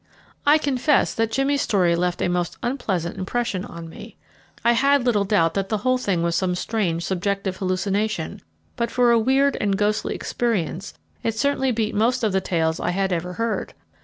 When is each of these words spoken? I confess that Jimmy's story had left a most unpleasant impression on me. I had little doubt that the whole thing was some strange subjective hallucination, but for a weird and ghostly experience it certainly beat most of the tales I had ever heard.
I 0.47 0.57
confess 0.57 1.13
that 1.13 1.29
Jimmy's 1.29 1.61
story 1.61 1.91
had 1.91 1.99
left 1.99 2.23
a 2.23 2.27
most 2.27 2.57
unpleasant 2.63 3.19
impression 3.19 3.63
on 3.63 3.87
me. 3.87 4.17
I 4.65 4.71
had 4.71 5.05
little 5.05 5.25
doubt 5.25 5.53
that 5.53 5.69
the 5.69 5.77
whole 5.77 5.99
thing 5.99 6.23
was 6.23 6.35
some 6.35 6.55
strange 6.55 7.05
subjective 7.05 7.57
hallucination, 7.57 8.41
but 8.77 8.89
for 8.89 9.11
a 9.11 9.19
weird 9.19 9.57
and 9.61 9.77
ghostly 9.77 10.15
experience 10.15 10.95
it 11.21 11.37
certainly 11.37 11.71
beat 11.71 11.93
most 11.93 12.23
of 12.23 12.31
the 12.31 12.41
tales 12.41 12.79
I 12.79 12.89
had 12.89 13.13
ever 13.13 13.33
heard. 13.33 13.75